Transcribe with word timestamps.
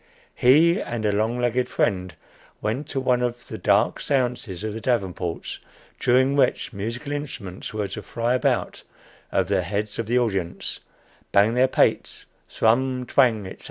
He 0.33 0.81
and 0.81 1.05
a 1.05 1.11
long 1.11 1.37
legged 1.39 1.69
friend 1.69 2.15
went 2.59 2.89
to 2.89 2.99
one 2.99 3.21
of 3.21 3.49
the 3.49 3.59
"dark 3.59 3.99
séances" 3.99 4.63
of 4.63 4.73
the 4.73 4.81
Davenports, 4.81 5.59
during 5.99 6.35
which 6.35 6.73
musical 6.73 7.11
instruments 7.11 7.71
were 7.71 7.87
to 7.89 8.01
fly 8.01 8.33
about 8.33 8.81
over 9.31 9.53
the 9.53 9.61
heads 9.61 9.99
of 9.99 10.07
the 10.07 10.17
audience, 10.17 10.79
bang 11.31 11.53
their 11.53 11.67
pates, 11.67 12.25
thrum, 12.49 13.05
twang, 13.05 13.45
etc. 13.45 13.59